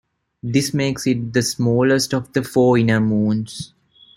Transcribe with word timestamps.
This 0.41 0.73
makes 0.73 1.05
it 1.05 1.31
the 1.31 1.43
smallest 1.43 2.11
of 2.15 2.33
the 2.33 2.41
four 2.41 2.75
inner 2.75 2.99
moons. 2.99 3.71